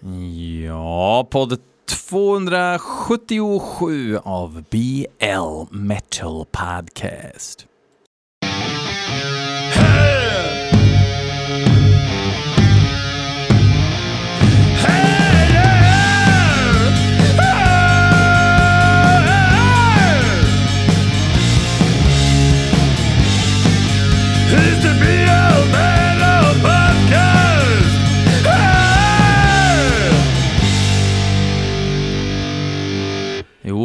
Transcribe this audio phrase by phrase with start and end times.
[0.00, 7.67] Ja, podd 277 av BL Metal Podcast.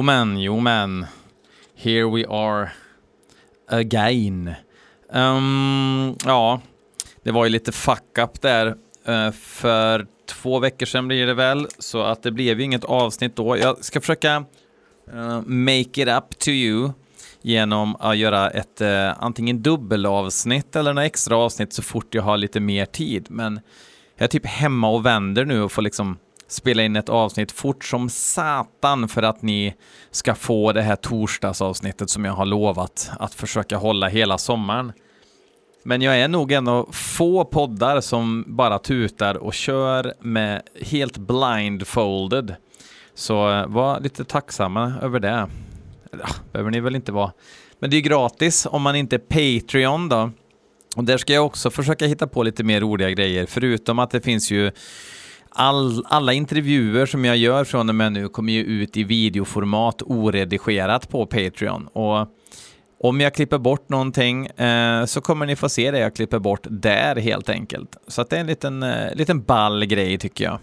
[0.04, 1.06] Men, jo men.
[1.76, 2.70] Here we are
[3.68, 4.54] again.
[5.10, 6.62] Um, ja,
[7.24, 8.68] det var ju lite fuck up där.
[9.10, 13.36] Uh, för två veckor sedan blir det väl, så att det blev ju inget avsnitt
[13.36, 13.58] då.
[13.58, 14.46] Jag ska försöka
[15.14, 16.92] uh, make it up to you
[17.42, 22.38] genom att göra ett uh, antingen dubbelavsnitt eller några extra avsnitt så fort jag har
[22.38, 23.26] lite mer tid.
[23.30, 23.60] Men
[24.18, 27.86] jag är typ hemma och vänder nu och får liksom spela in ett avsnitt fort
[27.86, 29.76] som satan för att ni
[30.12, 34.94] ska få det här torsdagsavsnittet som jag har lovat att försöka hålla hela sommaren.
[35.84, 41.18] Men jag är nog en av få poddar som bara tutar och kör med helt
[41.18, 42.56] blindfolded.
[43.16, 45.48] Så eh, var lite tacksamma över det.
[46.12, 47.32] Ja, behöver ni väl inte vara.
[47.80, 50.32] Men det är gratis om man inte är Patreon då.
[50.96, 54.22] Och där ska jag också försöka hitta på lite mer roliga grejer, förutom att det
[54.22, 54.72] finns ju
[55.56, 60.02] all, alla intervjuer som jag gör från och med nu kommer ju ut i videoformat
[60.02, 61.88] oredigerat på Patreon.
[61.88, 62.28] Och
[63.00, 66.68] om jag klipper bort någonting eh, så kommer ni få se det jag klipper bort
[66.70, 67.98] där helt enkelt.
[68.08, 70.60] Så att det är en liten, eh, liten ball grej tycker jag.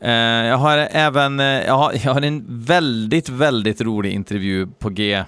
[0.00, 4.88] Eh, jag har även eh, jag har, jag har en väldigt, väldigt rolig intervju på
[4.88, 5.24] G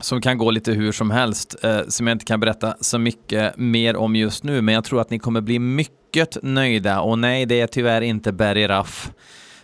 [0.00, 3.56] som kan gå lite hur som helst, eh, som jag inte kan berätta så mycket
[3.56, 7.00] mer om just nu, men jag tror att ni kommer bli mycket nöjda.
[7.00, 9.10] Och nej, det är tyvärr inte Barry Raff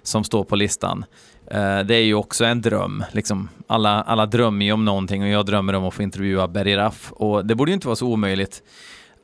[0.03, 1.05] som står på listan.
[1.51, 3.49] Eh, det är ju också en dröm, liksom.
[3.67, 7.13] Alla, alla drömmer ju om någonting och jag drömmer om att få intervjua Barry Raff
[7.13, 8.63] och det borde ju inte vara så omöjligt.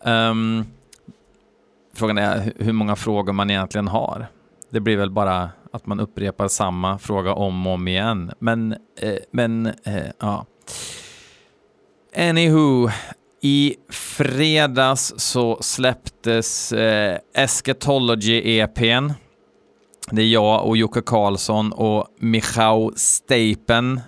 [0.05, 0.65] Um,
[1.95, 4.27] frågan är hur många frågor man egentligen har.
[4.71, 8.33] Det blir väl bara att man upprepar samma fråga om och om igen.
[8.39, 10.47] Men, eh, men, eh, ja.
[12.17, 12.91] Anywho,
[13.43, 19.15] i fredags så släpptes eh, Eschatology-EPn.
[20.11, 24.01] Det är jag och Jocke Karlsson och Michał Steipen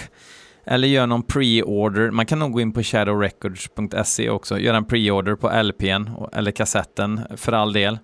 [0.65, 2.11] Eller gör någon pre-order.
[2.11, 4.59] Man kan nog gå in på shadowrecords.se också.
[4.59, 7.99] Göra en pre-order på LPn eller kassetten för all del.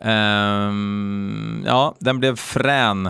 [0.00, 3.06] Um, ja, den blev frän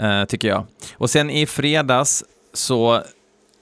[0.00, 0.66] uh, tycker jag.
[0.96, 3.02] Och sen i fredags så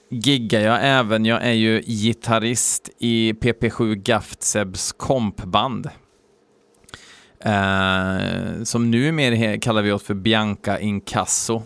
[0.09, 1.25] giggar jag även.
[1.25, 5.89] Jag är ju gitarrist i PP7 Gaftsebs kompband.
[7.45, 11.63] Uh, som numera kallar vi oss för Bianca Incasso.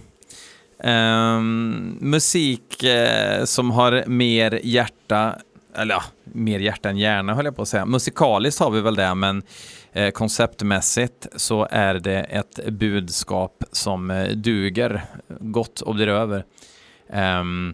[0.83, 5.35] Ehm, musik eh, som har mer hjärta,
[5.75, 7.85] eller ja, mer hjärta än hjärna höll jag på att säga.
[7.85, 9.43] Musikaliskt har vi väl det, men
[9.91, 15.05] eh, konceptmässigt så är det ett budskap som eh, duger
[15.39, 16.45] gott och blir över.
[17.13, 17.73] Um,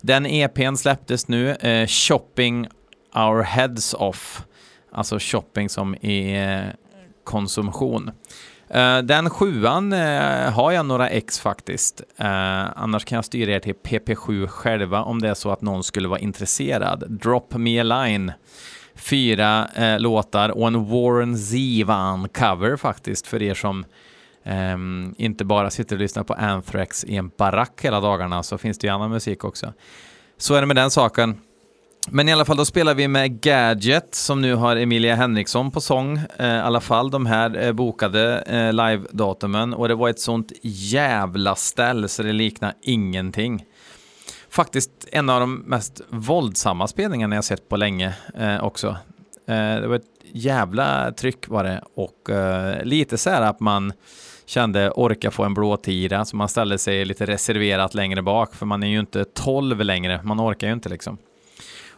[0.00, 2.68] den EPn släpptes nu, eh, Shopping
[3.14, 4.42] Our Heads Off,
[4.92, 6.74] alltså shopping som i eh,
[7.24, 8.10] konsumtion.
[8.68, 12.02] Eh, den sjuan eh, har jag några ex faktiskt.
[12.16, 15.84] Eh, annars kan jag styra er till PP7 själva om det är så att någon
[15.84, 17.04] skulle vara intresserad.
[17.08, 18.32] Drop Me A Line.
[18.94, 23.84] Fyra eh, låtar och en Warren Zevon cover faktiskt för er som
[24.46, 28.78] Um, inte bara sitter och lyssnar på Anthrax i en barack hela dagarna så finns
[28.78, 29.72] det ju annan musik också.
[30.36, 31.40] Så är det med den saken.
[32.10, 35.80] Men i alla fall, då spelar vi med Gadget som nu har Emilia Henriksson på
[35.80, 36.18] sång.
[36.38, 40.52] Eh, I alla fall de här eh, bokade eh, live-datumen och det var ett sånt
[40.62, 43.64] jävla ställ så det liknar ingenting.
[44.48, 48.96] Faktiskt en av de mest våldsamma spelningarna jag sett på länge eh, också.
[49.48, 50.02] Eh, det var ett
[50.32, 53.92] jävla tryck var det och eh, lite så här att man
[54.46, 58.82] kände orka få en blåtira så man ställde sig lite reserverat längre bak för man
[58.82, 61.18] är ju inte 12 längre, man orkar ju inte liksom.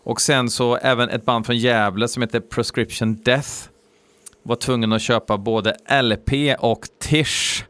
[0.07, 3.51] Och sen så även ett band från Gävle som heter Prescription Death
[4.43, 7.65] var tvungen att köpa både LP och Tish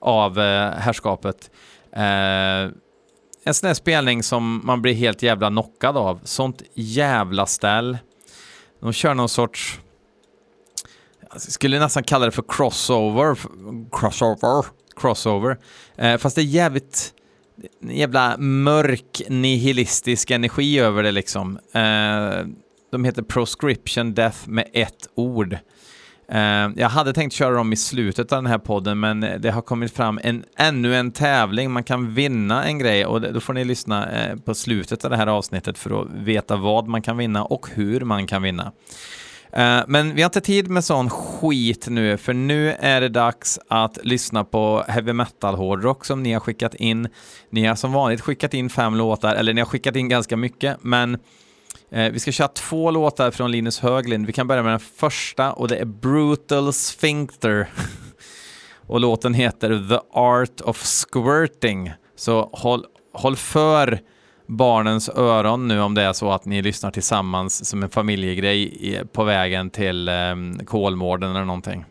[0.00, 1.50] av eh, herrskapet.
[1.92, 2.70] Eh,
[3.44, 6.20] en sån här spelning som man blir helt jävla knockad av.
[6.24, 7.98] Sånt jävla ställ.
[8.80, 9.80] De kör någon sorts
[11.32, 13.38] jag skulle nästan kalla det för crossover.
[13.92, 14.64] Crossover.
[14.96, 15.58] Crossover.
[15.96, 17.14] Eh, fast det är jävligt
[17.80, 21.58] jävla mörk nihilistisk energi över det liksom.
[21.72, 22.46] Eh,
[22.90, 25.58] de heter Proscription Death med ett ord.
[26.28, 29.62] Eh, jag hade tänkt köra dem i slutet av den här podden, men det har
[29.62, 31.70] kommit fram en, ännu en tävling.
[31.70, 35.16] Man kan vinna en grej och då får ni lyssna eh, på slutet av det
[35.16, 38.72] här avsnittet för att veta vad man kan vinna och hur man kan vinna.
[39.52, 43.58] Eh, men vi har inte tid med sån skit nu, för nu är det dags
[43.68, 47.08] att lyssna på heavy metal hårdrock som ni har skickat in.
[47.50, 50.76] Ni har som vanligt skickat in fem låtar, eller ni har skickat in ganska mycket,
[50.80, 51.18] men
[51.90, 54.26] eh, vi ska köra två låtar från Linus Höglind.
[54.26, 57.68] Vi kan börja med den första och det är Brutal Sphincter.
[58.86, 61.92] och låten heter The Art of Squirting.
[62.16, 64.00] Så håll, håll för
[64.56, 69.24] barnens öron nu om det är så att ni lyssnar tillsammans som en familjegrej på
[69.24, 71.84] vägen till ehm, Kolmården eller någonting.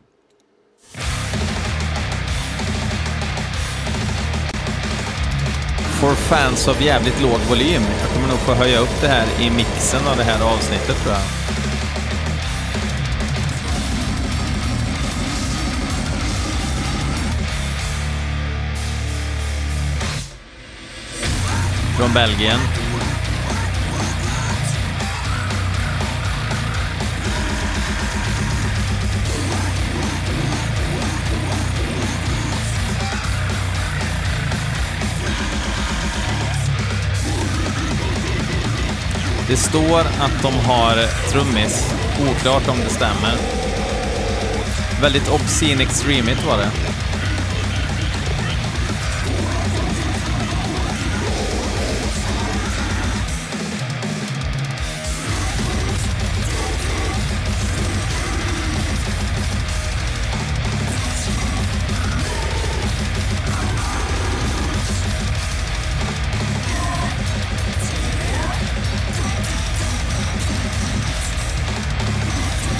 [6.00, 7.81] For fans av jävligt låg volym.
[8.02, 11.13] Jag kommer nog få höja upp det här i mixen av det här avsnittet tror
[11.13, 11.40] jag.
[22.01, 22.59] Från Belgien.
[39.48, 41.94] Det står att de har trummis.
[42.21, 43.36] Oklart om det stämmer.
[45.01, 46.71] Väldigt obscene extremigt var det.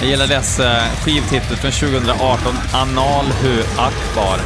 [0.02, 4.38] Jag gillar dess eh, skivtitel från 2018, Anal Hu Akbar.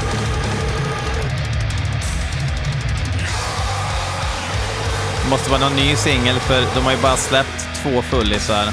[5.24, 8.72] Det måste vara någon ny singel för de har ju bara släppt två fullisar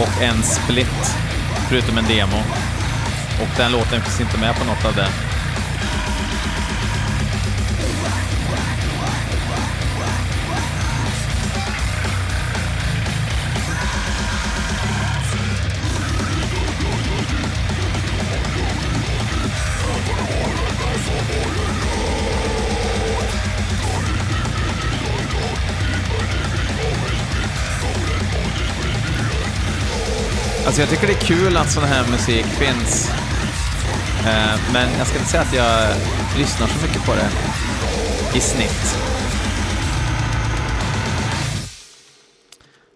[0.00, 1.16] och en split,
[1.68, 2.38] förutom en demo.
[3.42, 5.27] Och den låten finns inte med på något av det.
[30.68, 33.10] Alltså jag tycker det är kul att sån här musik finns.
[34.26, 35.96] Eh, men jag ska inte säga att jag
[36.38, 37.28] lyssnar så mycket på det
[38.38, 38.98] i snitt.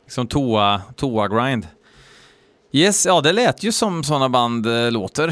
[0.08, 1.66] Som toa, toa grind.
[2.72, 5.28] Yes, ja det lät ju som sådana band eh, låter,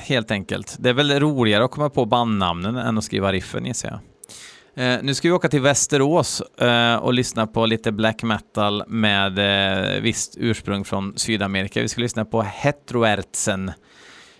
[0.00, 0.76] helt enkelt.
[0.78, 4.11] Det är väl roligare att komma på bandnamnen än att skriva riffen gissar jag.
[4.74, 9.38] Eh, nu ska vi åka till Västerås eh, och lyssna på lite black metal med
[9.38, 11.82] eh, visst ursprung från Sydamerika.
[11.82, 13.72] Vi ska lyssna på Hetroerzen,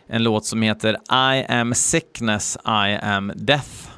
[0.07, 0.97] en låt som heter
[1.35, 3.89] I am sickness, I am death.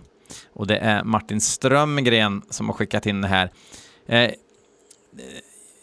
[0.52, 3.50] Och det är Martin Strömgren som har skickat in det här.
[4.06, 4.30] Eh, eh,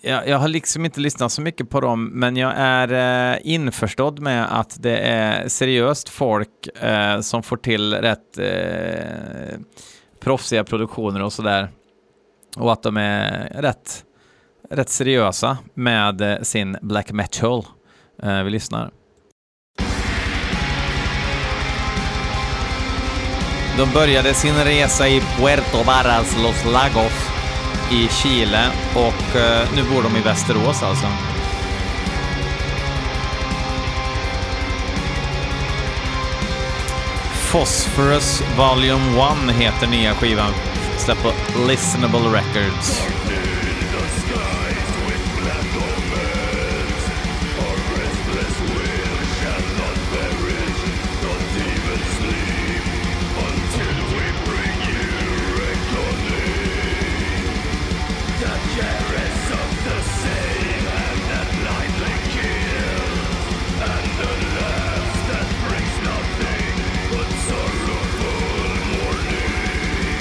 [0.01, 4.19] jag, jag, har liksom inte lyssnat så mycket på dem, men jag är eh, införstådd
[4.19, 9.59] med att det är seriöst folk eh, som får till rätt eh,
[10.21, 11.69] proffsiga produktioner och sådär.
[12.57, 14.03] Och att de är rätt,
[14.69, 17.65] rätt seriösa med eh, sin black metal.
[18.23, 18.91] Eh, vi lyssnar.
[23.77, 27.29] De började sin resa i Puerto Varas Los Lagos
[27.91, 31.30] i Chile och eh, nu bor de i Västerås alltså.
[37.51, 39.17] Phosphorus Volume
[39.47, 40.53] 1 heter nya skivan.
[40.97, 41.31] Släpp på
[41.67, 43.07] Listenable Records.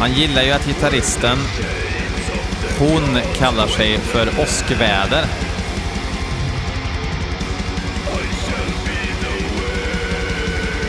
[0.00, 1.38] Han gillar ju att gitarristen,
[2.78, 5.24] hon kallar sig för åskväder.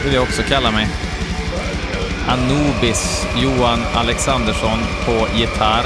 [0.04, 0.88] vill jag också kalla mig.
[2.28, 5.86] Anubis Johan Alexandersson på gitarr.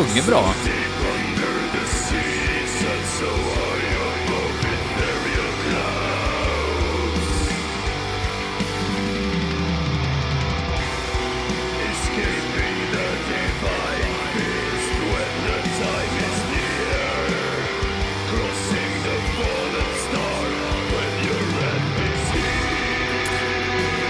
[0.00, 0.54] Sjunger bra.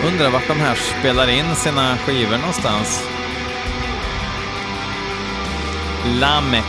[0.06, 3.19] Undrar vart de här spelar in sina skivor någonstans.
[6.04, 6.64] Lamek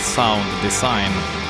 [0.00, 1.41] Sound Design.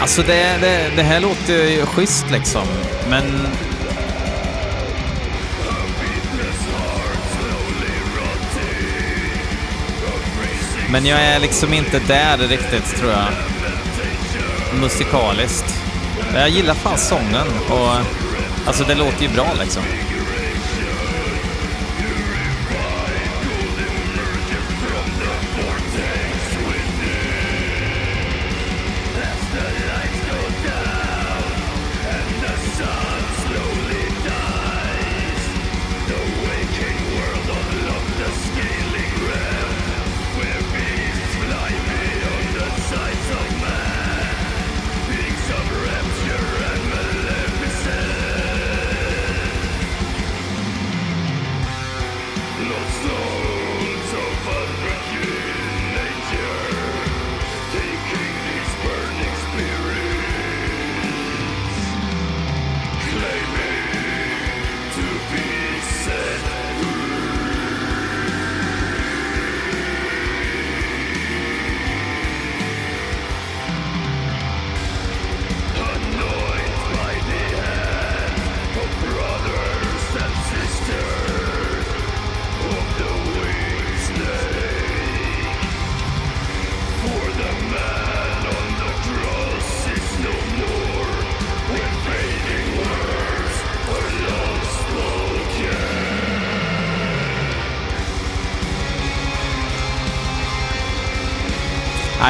[0.00, 2.66] Alltså det, det, det här låter ju schysst liksom,
[3.10, 3.24] men...
[10.92, 13.26] Men jag är liksom inte där riktigt, tror jag.
[14.80, 15.74] Musikaliskt.
[16.34, 17.90] Jag gillar fan sången och...
[18.66, 19.82] Alltså det låter ju bra liksom.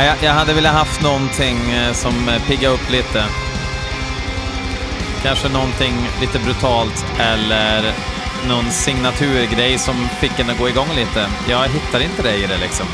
[0.01, 3.25] Nej, jag, jag hade velat haft någonting eh, som eh, piggar upp lite.
[5.23, 7.95] Kanske någonting lite brutalt eller
[8.49, 11.27] någon signaturgrej som fick en att gå igång lite.
[11.49, 12.87] Jag hittar inte det i det liksom.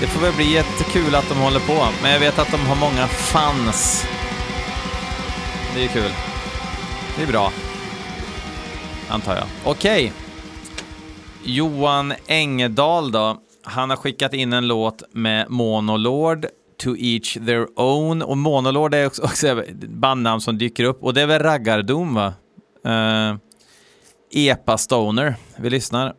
[0.00, 2.76] Det får väl bli jättekul att de håller på, men jag vet att de har
[2.76, 4.06] många fans.
[5.74, 6.12] Det är kul.
[7.16, 7.52] Det är bra.
[9.08, 9.46] Antar jag.
[9.64, 10.12] Okej.
[11.42, 13.36] Johan Engedal då.
[13.62, 16.46] Han har skickat in en låt med Monolord,
[16.82, 18.22] To Each Their Own.
[18.22, 21.02] Och Monolord är också, också ett bandnamn som dyker upp.
[21.02, 22.34] Och det är väl raggardom, va?
[22.86, 23.36] Uh,
[24.32, 25.34] Epa Stoner.
[25.56, 26.14] Vi lyssnar.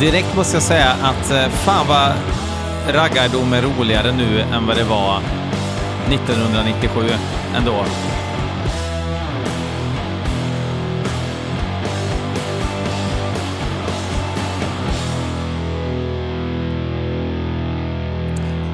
[0.00, 2.12] Direkt måste jag säga att eh, fan vad
[2.88, 5.22] raggardom är roligare nu än vad det var
[6.08, 7.00] 1997
[7.56, 7.84] ändå.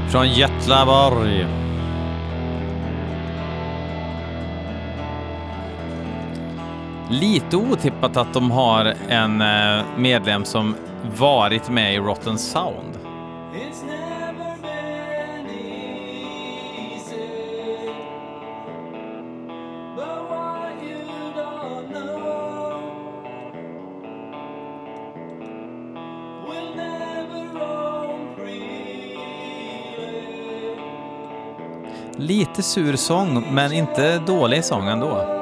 [0.08, 1.46] Från Götlaborg.
[7.10, 10.74] Lite otippat att de har en eh, medlem som
[11.18, 12.95] varit med i Rotten Sound.
[13.58, 15.90] It's never been easy,
[19.96, 21.00] but what you
[21.34, 22.80] don't know
[26.46, 29.16] will never roam freely.
[32.16, 35.35] Lite sur sång, men inte dålig sång ändå.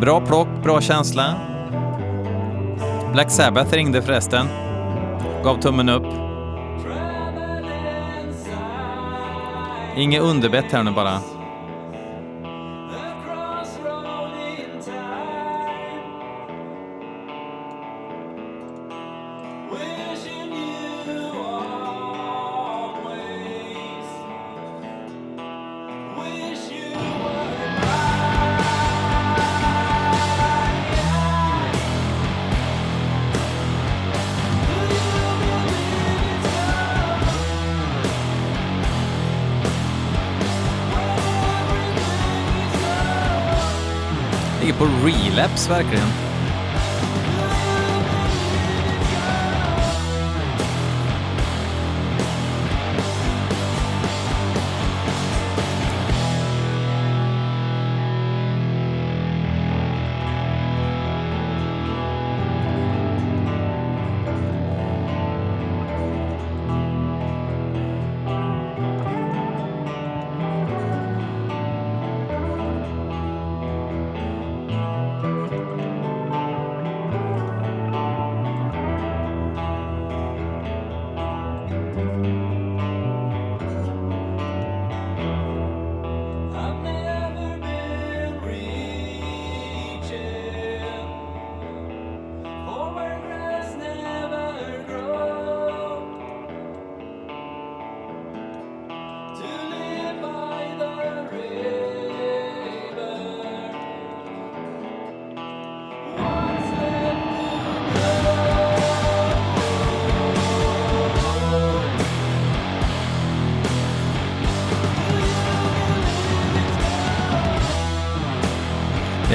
[0.00, 1.34] Bra plock, bra känsla.
[3.12, 4.46] Black Sabbath ringde förresten.
[5.44, 6.06] Gav tummen upp.
[9.96, 11.20] Inget underbett här nu bara.
[45.38, 46.27] Släpps verkligen.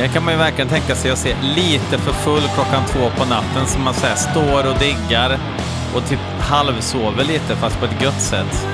[0.03, 3.09] Det här kan man ju verkligen tänka sig att se lite för full klockan två
[3.17, 5.39] på natten som man säger står och diggar
[5.95, 8.67] och typ halvsover lite fast på ett gött sätt.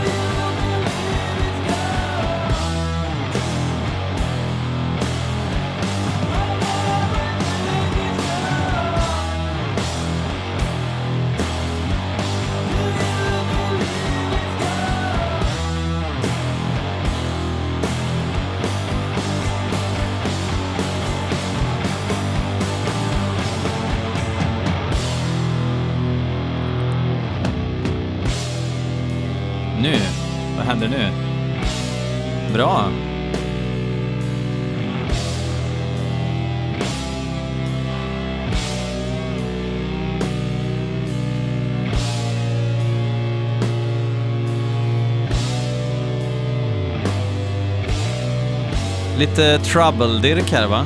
[49.20, 50.86] Lite trouble-dirk här va?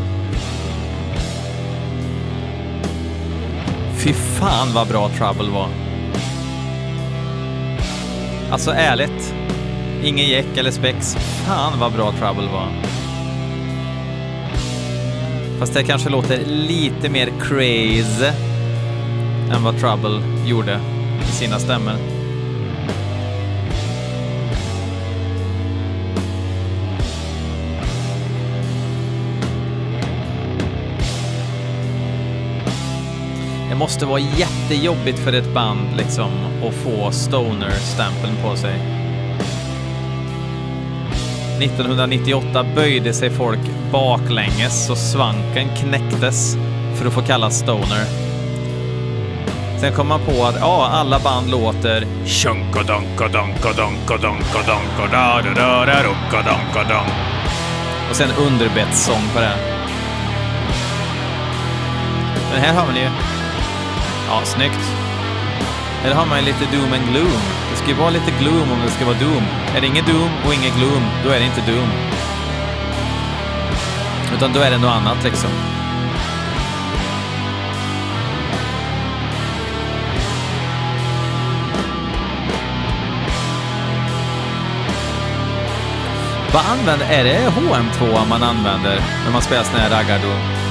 [3.98, 5.70] Fy fan vad bra trouble var.
[8.52, 9.34] Alltså ärligt.
[10.04, 11.16] Ingen jäck eller spex.
[11.48, 12.68] Fan vad bra Trouble var.
[15.60, 18.32] Fast det kanske låter lite mer crazy
[19.52, 20.80] än vad Trouble gjorde
[21.30, 22.13] i sina stämmor.
[33.74, 36.32] Det måste vara jättejobbigt för ett band liksom
[36.68, 38.74] att få stoner-stämpeln på sig.
[41.60, 43.60] 1998 böjde sig folk
[43.92, 46.56] baklänges så svanken knäcktes
[46.96, 48.06] för att få kallas stoner.
[49.80, 52.08] Sen kom man på att ja, alla band låter
[58.10, 59.56] Och sen underbetssång på det.
[62.52, 63.33] Men här har man ju...
[64.34, 64.84] Ja, snyggt.
[66.04, 67.42] Här har man ju lite doom and gloom.
[67.72, 69.44] Det ska ju vara lite gloom om det ska vara doom.
[69.76, 71.90] Är det inget doom och inget gloom, då är det inte doom.
[74.36, 75.50] Utan då är det något annat liksom.
[86.54, 87.06] Vad använder...
[87.06, 90.63] Är det HM2 man använder när man spelar sån här raggardoom?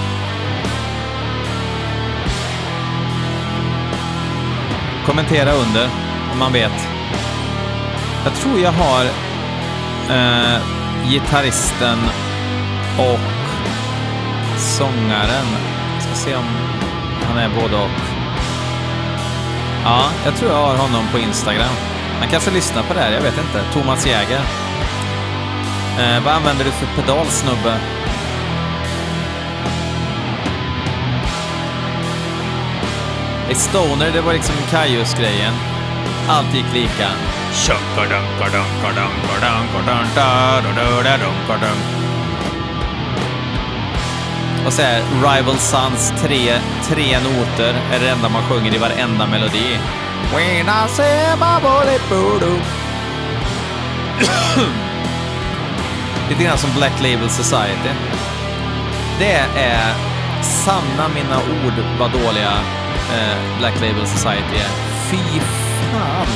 [5.13, 5.89] Kommentera under
[6.33, 6.89] om man vet.
[8.25, 9.05] Jag tror jag har
[10.17, 10.61] eh,
[11.11, 11.99] gitarristen
[12.99, 13.21] och
[14.59, 15.47] sångaren.
[15.95, 16.45] Jag ska se om
[17.29, 17.91] han är både och.
[19.85, 21.75] Ja, jag tror jag har honom på Instagram.
[22.21, 23.73] Han kanske lyssnar på det här, jag vet inte.
[23.73, 24.41] Thomas Jäger.
[25.99, 27.79] Eh, vad använder du för pedal, snubbe?
[33.57, 35.55] Stoner, det var liksom Kaius-grejen.
[36.29, 37.09] Allt gick lika.
[44.67, 49.27] Och så här, Rival Sons tre, tre noter är det enda man sjunger i varenda
[49.27, 49.79] melodi.
[50.35, 52.59] When I say my bullet voodoo.
[56.29, 57.91] Lite grann som Black Label Society.
[59.19, 59.95] Det är
[60.43, 62.53] sanna mina ord vad dåliga
[63.13, 64.71] eh, Black Label Society är.
[65.11, 65.41] Fy
[65.93, 66.27] fan!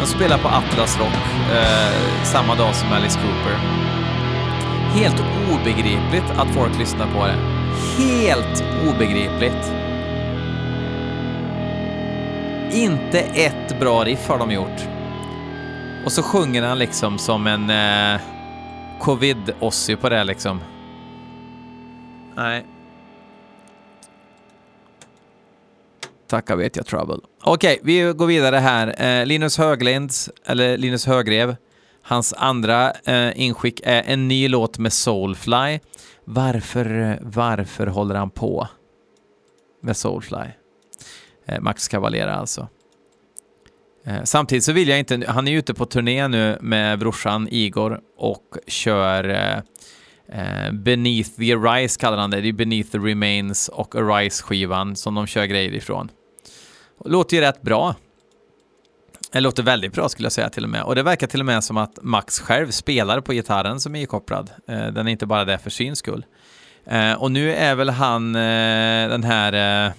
[0.00, 1.14] De spelar på Atlas Rock
[1.52, 3.56] eh, samma dag som Alice Cooper.
[4.94, 7.36] Helt obegripligt att folk lyssnar på det.
[8.02, 9.72] Helt obegripligt.
[12.72, 14.88] Inte ett bra riff har de gjort.
[16.04, 18.20] Och så sjunger han liksom som en eh,
[19.00, 20.60] covid-ossi på det liksom.
[22.34, 22.64] Nej.
[26.32, 27.16] Tacka vet jag trouble.
[27.42, 29.02] Okej, vi går vidare här.
[29.02, 30.12] Eh, Linus Höglind,
[30.46, 31.56] eller Linus Högrev,
[32.02, 35.80] hans andra eh, inskick är en ny låt med Soulfly.
[36.24, 38.68] Varför, varför håller han på
[39.82, 40.46] med Soulfly?
[41.46, 42.68] Eh, Max Cavalera alltså.
[44.06, 48.00] Eh, Samtidigt så vill jag inte, han är ute på turné nu med brorsan Igor
[48.18, 49.56] och kör eh,
[50.28, 55.14] eh Beneath the Arise kallar han det, det är Beneath the Remains och Arise-skivan som
[55.14, 56.10] de kör grejer ifrån.
[57.04, 57.94] Låter ju rätt bra.
[59.32, 60.82] Det låter väldigt bra skulle jag säga till och med.
[60.82, 64.06] Och det verkar till och med som att Max själv spelar på gitarren som är
[64.06, 64.50] kopplad.
[64.68, 66.24] Eh, den är inte bara där för syns skull.
[66.86, 69.92] Eh, och nu är väl han eh, den här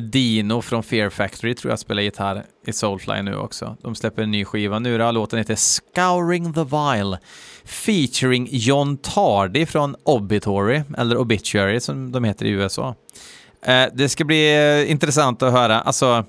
[0.00, 3.76] Dino från Fear Factory tror jag spelar gitarr i Soulfly nu också.
[3.82, 5.10] De släpper en ny skiva nu då.
[5.10, 7.18] Låten heter Scouring the Vile.
[7.64, 12.94] Featuring John Tardy från Obituary, eller Obituary som de heter i USA.
[13.66, 15.80] Eh, det ska bli eh, intressant att höra.
[15.80, 16.24] Alltså,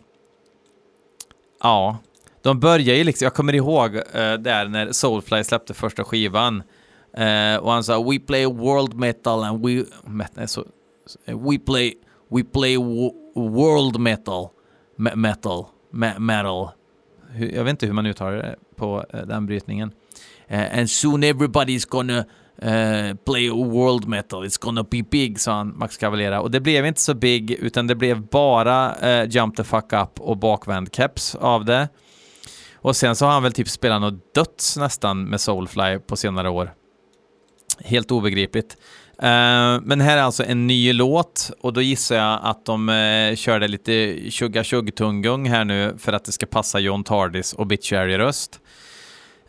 [1.59, 1.97] ja.
[2.41, 6.63] De börjar ju liksom, jag kommer ihåg eh, där när Soulfly släppte första skivan.
[7.61, 9.85] Och han sa We play world metal and we...
[10.03, 10.65] Met, så,
[11.25, 11.93] we play
[12.33, 12.77] We play
[13.35, 14.49] world metal.
[14.97, 15.65] Me- metal.
[15.91, 16.69] Me- metal.
[17.37, 19.91] Jag vet inte hur man uttalar det på den brytningen.
[20.51, 22.25] Uh, and soon everybody's gonna
[22.61, 24.45] Eh, play world metal.
[24.45, 26.41] It's gonna be big, sa han, Max Cavalera.
[26.41, 30.19] Och det blev inte så big, utan det blev bara uh, Jump the fuck up
[30.19, 31.89] och bakvänd keps av det.
[32.75, 36.49] Och sen så har han väl typ spelat något döds nästan med Soulfly på senare
[36.49, 36.73] år.
[37.79, 38.77] Helt obegripligt.
[39.13, 43.35] Uh, men här är alltså en ny låt och då gissar jag att de uh,
[43.35, 48.59] körde lite tjugga tjugg tungung här nu för att det ska passa John Tardis obituary-röst.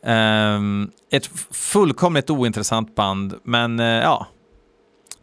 [0.06, 4.26] Um, ett fullkomligt ointressant band, men uh, ja,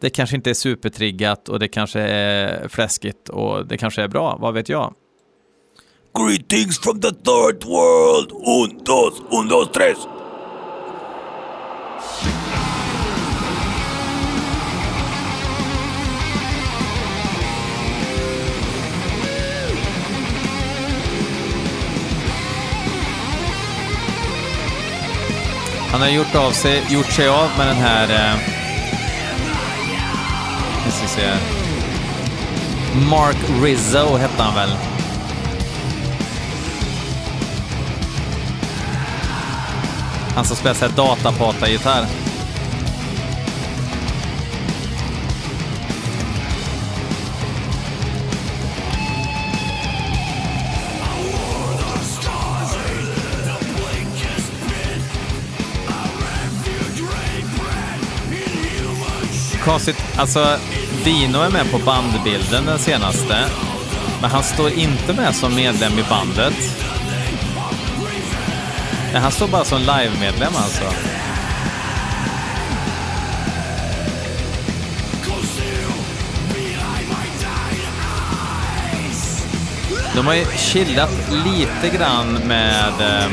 [0.00, 4.36] det kanske inte är supertriggat och det kanske är fläskigt och det kanske är bra,
[4.40, 4.94] vad vet jag?
[6.18, 8.32] Greetings from the third world.
[8.32, 9.98] Un, dos, un, dos, tres.
[25.92, 28.04] Han har gjort, av sig, gjort sig av med den här...
[28.04, 28.38] Eh,
[30.84, 31.30] nu ska se.
[33.10, 34.70] Mark Rizzo hette han väl?
[40.34, 42.06] Han som spelar så datapata-gitarr.
[59.72, 60.04] Konstigt.
[60.16, 60.58] Alltså,
[61.04, 63.44] Dino är med på bandbilden den senaste.
[64.20, 66.54] Men han står inte med som medlem i bandet.
[69.12, 70.84] Nej, han står bara som live-medlem alltså.
[80.14, 83.32] De har ju chillat lite grann med um,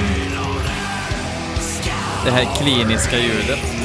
[2.26, 3.79] det här kliniska ljudet.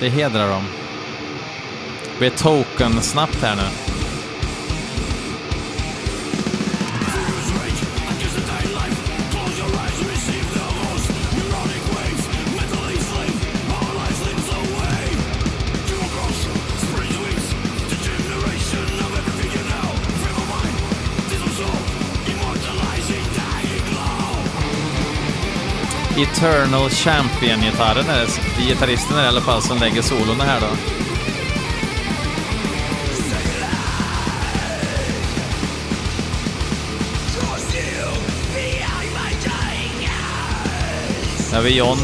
[0.00, 0.64] Det hedrar dem.
[2.12, 3.87] Det blir token snabbt här nu.
[26.22, 28.62] Eternal Champion-gitarren är det.
[28.64, 30.66] Gitarristen är det i alla fall som lägger solon här då.
[41.50, 41.98] Där har vi John.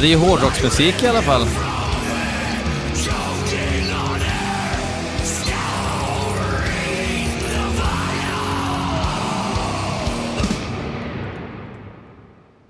[0.00, 1.42] Ja, det är ju hårdrocksmusik i alla fall.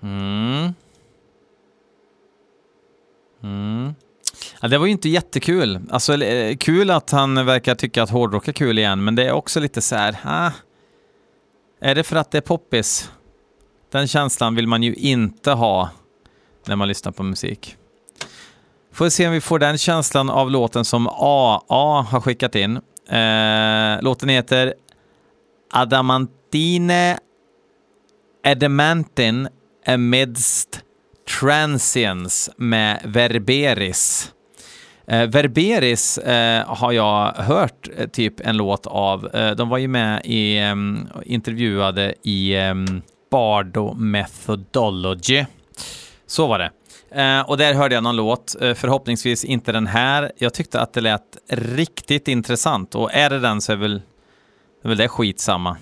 [0.02, 0.74] Mm.
[3.42, 3.94] Mm.
[4.60, 5.80] Ja, det var ju inte jättekul.
[5.90, 9.32] Alltså, eh, kul att han verkar tycka att hårdrock är kul igen, men det är
[9.32, 10.50] också lite så här, ah,
[11.80, 13.10] är det för att det är poppis?
[13.92, 15.90] Den känslan vill man ju inte ha
[16.66, 17.76] när man lyssnar på musik.
[18.92, 22.76] Får se om vi får den känslan av låten som AA har skickat in.
[23.08, 24.74] Eh, låten heter
[25.72, 27.18] Adamantine
[28.44, 29.48] Adamantin
[29.86, 30.80] Amidst
[31.40, 34.32] Transience med Verberis.
[35.06, 39.34] Eh, Verberis eh, har jag hört eh, typ en låt av.
[39.34, 45.44] Eh, de var ju med i, ehm, intervjuade i um, Bardo Methodology.
[46.30, 46.70] Så var det.
[47.22, 50.32] Eh, och där hörde jag någon låt, eh, förhoppningsvis inte den här.
[50.36, 54.02] Jag tyckte att det lät riktigt intressant och är det den så är väl,
[54.84, 55.76] är väl det skitsamma.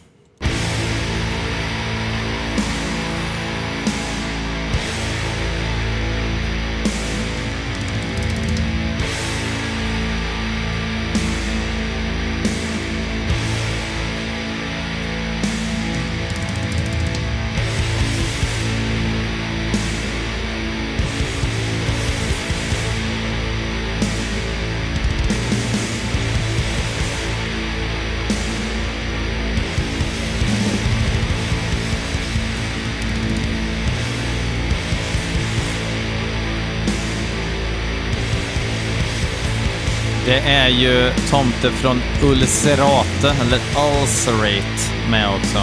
[40.49, 45.59] Är ju Tomte från Ulcerate, eller Ulcerate, med också.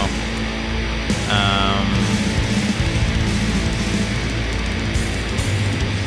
[1.30, 1.86] Um,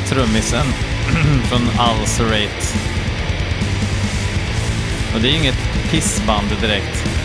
[0.08, 0.66] trummisen
[1.48, 2.78] från Ulcerate.
[5.14, 7.19] Och det är ju inget pissband direkt.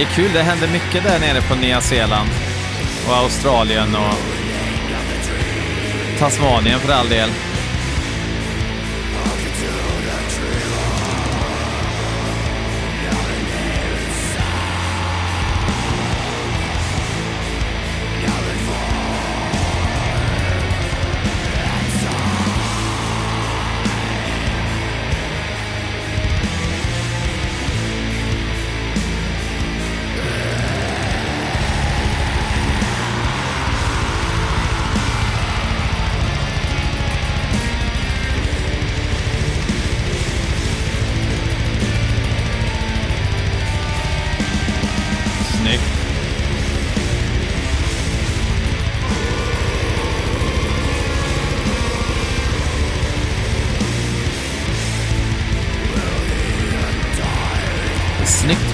[0.00, 2.28] Det är kul, det händer mycket där nere på Nya Zeeland
[3.08, 4.14] och Australien och
[6.18, 7.28] Tasmanien för all del.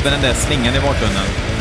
[0.07, 1.56] Med den där slingan i bakgrunden.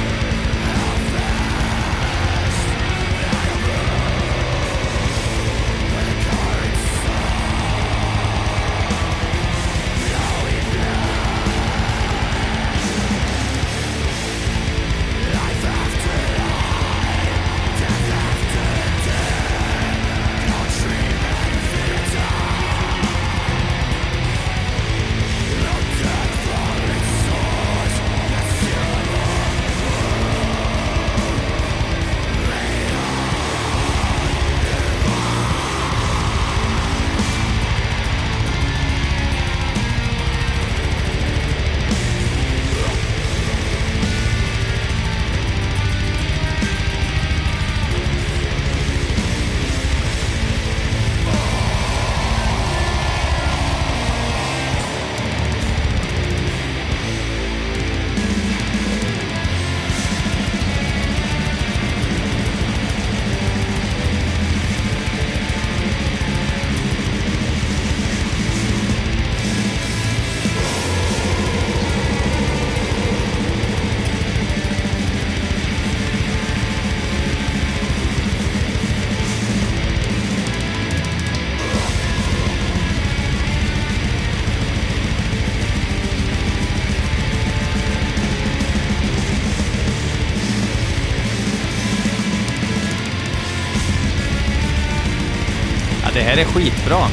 [96.35, 97.07] Är det är skitbra.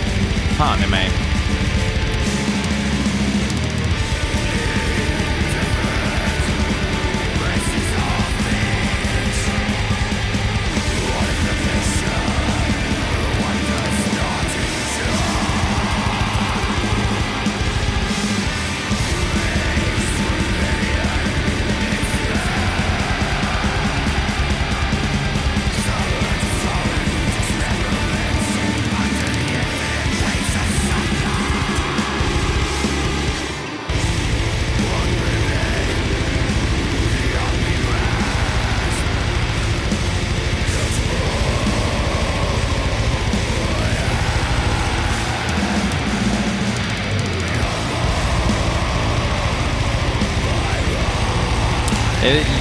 [0.59, 1.12] Fan i mig.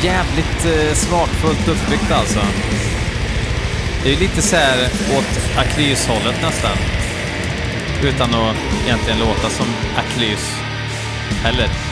[0.01, 2.39] Jävligt eh, smakfullt uppbyggt alltså.
[4.03, 4.77] Det är ju lite så här
[5.17, 6.77] åt Aklys-hållet nästan.
[8.03, 9.67] Utan att egentligen låta som
[9.97, 10.55] Aklys
[11.43, 11.90] heller.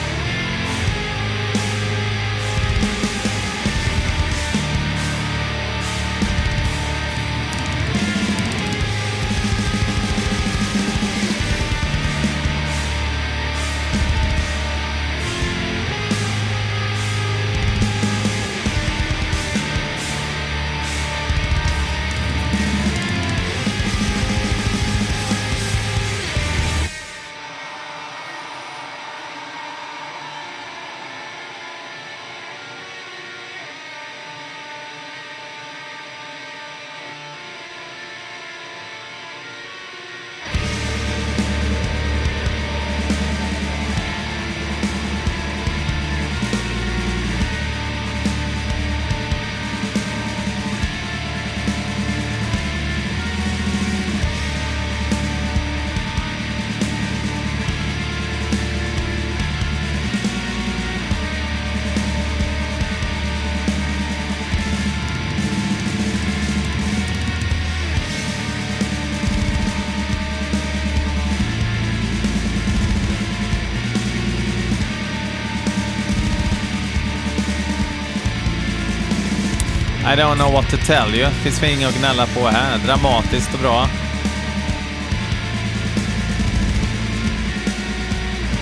[80.12, 81.30] I don't know what to tell you.
[81.30, 82.78] Finns väl inget att gnälla på här.
[82.86, 83.88] Dramatiskt och bra.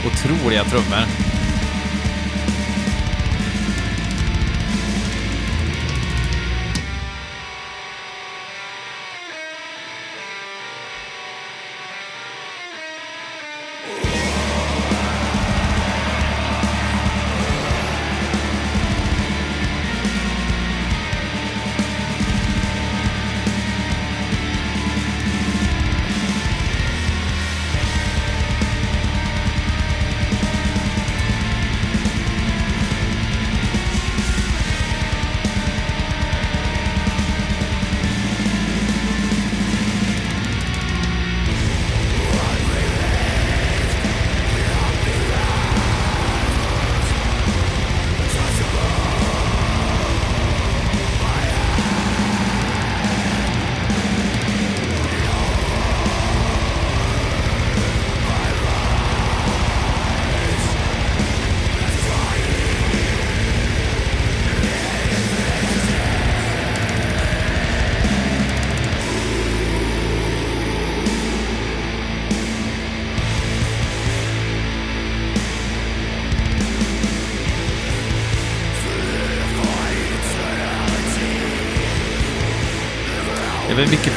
[0.05, 1.26] Otroliga trummor.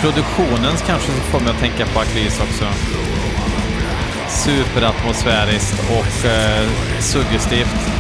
[0.01, 2.65] Produktionens kanske får mig att tänka på Akris också.
[4.29, 6.69] Superatmosfäriskt och eh,
[7.01, 8.00] suggestivt.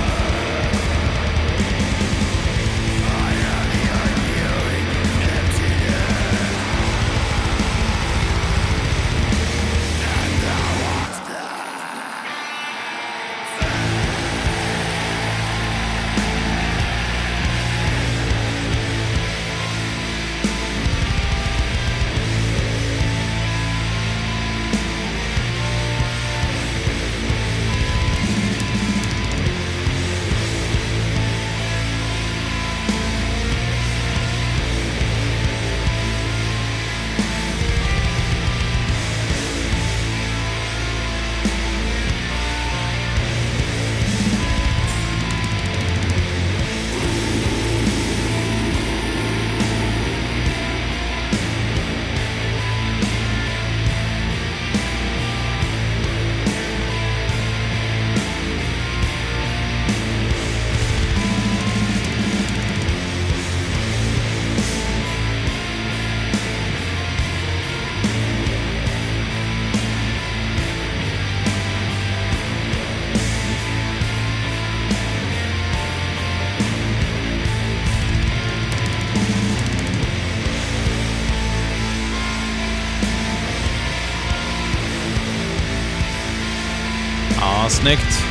[87.80, 88.24] Snyggt.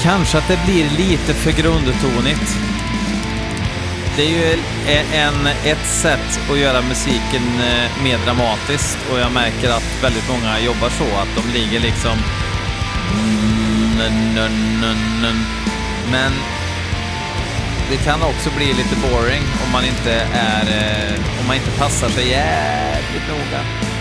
[0.00, 2.56] Kanske att det blir lite för grundtonigt.
[4.16, 9.32] Det är ju e- en, ett sätt att göra musiken eh, mer dramatisk och jag
[9.32, 12.18] märker att väldigt många jobbar så, att de ligger liksom...
[16.10, 16.32] Men
[17.90, 20.62] det kan också bli lite boring om man inte är...
[20.62, 23.95] Eh, om man inte passar sig jävligt noga.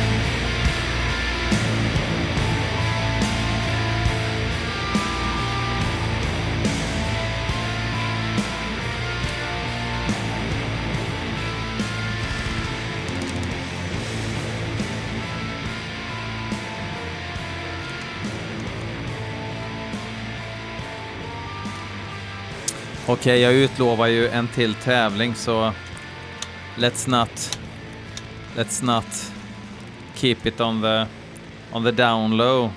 [23.08, 25.74] Okej, jag utlovar ju en till tävling så
[26.78, 27.60] let's not
[28.56, 29.32] let's not
[30.16, 31.06] keep it on the
[31.72, 32.72] on the down low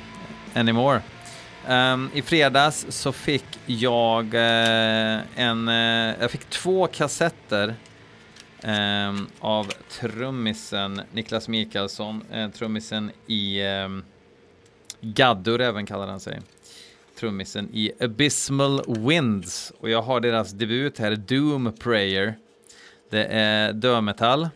[0.54, 1.02] anymore.
[1.68, 7.74] Um, I fredags så fick jag uh, en uh, jag fick två kassetter
[8.62, 14.04] um, av trummisen Niklas Mikaelsson, uh, trummisen i um,
[15.00, 16.40] Gaddur även kallar han sig
[17.18, 19.72] trummisen i Abysmal Winds.
[19.80, 22.34] Och jag har deras debut här, Doom Prayer.
[23.10, 24.48] Det är dödmetall.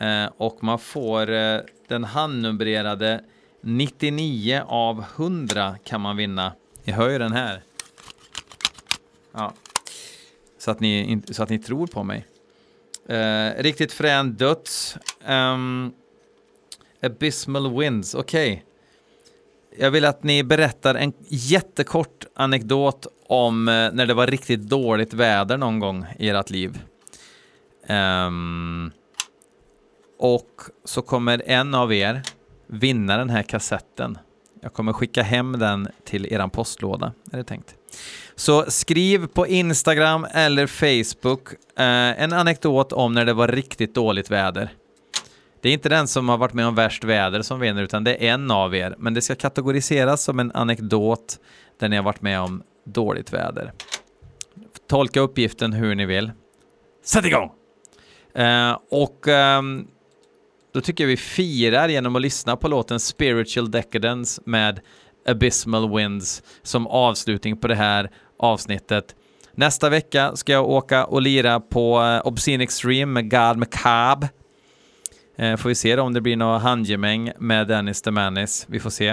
[0.00, 3.24] Eh, och man får eh, den handnumrerade
[3.60, 6.52] 99 av 100 kan man vinna.
[6.84, 7.62] Ni hör ju den här.
[9.32, 9.52] Ja.
[10.58, 12.26] Så att ni, så att ni tror på mig.
[13.08, 14.96] Eh, riktigt frän döds.
[15.26, 15.92] Um,
[17.02, 18.64] Abysmal Winds, okej
[19.78, 25.14] jag vill att ni berättar en jättekort anekdot om eh, när det var riktigt dåligt
[25.14, 26.78] väder någon gång i ert liv.
[27.88, 28.90] Um,
[30.18, 30.50] och
[30.84, 32.22] så kommer en av er
[32.66, 34.18] vinna den här kassetten.
[34.62, 37.74] Jag kommer skicka hem den till eran postlåda, är det tänkt.
[38.36, 41.48] Så skriv på Instagram eller Facebook
[41.78, 44.70] eh, en anekdot om när det var riktigt dåligt väder.
[45.60, 48.26] Det är inte den som har varit med om värst väder som vinner, utan det
[48.26, 48.94] är en av er.
[48.98, 51.38] Men det ska kategoriseras som en anekdot
[51.80, 53.72] där ni har varit med om dåligt väder.
[54.88, 56.32] Tolka uppgiften hur ni vill.
[57.04, 57.50] Sätt igång!
[58.38, 59.88] Uh, och um,
[60.74, 64.80] då tycker jag vi firar genom att lyssna på låten Spiritual Decadence med
[65.26, 69.14] Abysmal Winds som avslutning på det här avsnittet.
[69.52, 74.28] Nästa vecka ska jag åka och lira på eh, Obscene Extreme med God Macabre
[75.38, 78.66] Eh, får vi se då om det blir något handgemäng med Dennis the Manis.
[78.68, 79.08] Vi får se.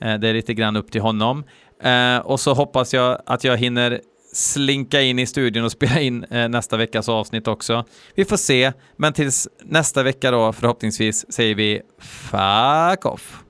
[0.00, 1.44] Eh, det är lite grann upp till honom.
[1.82, 4.00] Eh, och så hoppas jag att jag hinner
[4.32, 7.84] slinka in i studion och spela in eh, nästa veckas avsnitt också.
[8.14, 13.42] Vi får se, men tills nästa vecka då förhoppningsvis säger vi fuck off.